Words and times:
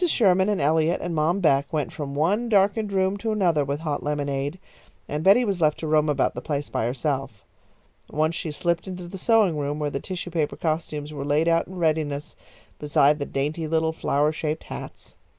Sherman 0.07 0.49
and 0.49 0.59
Eliot 0.59 0.99
and 0.99 1.13
Mom 1.13 1.41
Beck 1.41 1.71
went 1.71 1.93
from 1.93 2.15
one 2.15 2.49
darkened 2.49 2.91
room 2.91 3.17
to 3.17 3.31
another 3.31 3.63
with 3.63 3.81
hot 3.81 4.01
lemonade, 4.01 4.57
and 5.07 5.23
Betty 5.23 5.45
was 5.45 5.61
left 5.61 5.77
to 5.77 5.85
roam 5.85 6.09
about 6.09 6.33
the 6.33 6.41
place 6.41 6.69
by 6.71 6.87
herself. 6.87 7.45
Once 8.09 8.33
she 8.35 8.49
slipped 8.49 8.87
into 8.87 9.07
the 9.07 9.19
sewing 9.19 9.57
room 9.59 9.77
where 9.77 9.91
the 9.91 9.99
tissue 9.99 10.31
paper 10.31 10.55
costumes 10.55 11.13
were 11.13 11.23
laid 11.23 11.47
out 11.47 11.67
in 11.67 11.75
readiness 11.75 12.35
beside 12.79 13.19
the 13.19 13.27
dainty 13.27 13.67
little 13.67 13.93
flower 13.93 14.31
shaped 14.31 14.63
hats. 14.63 15.17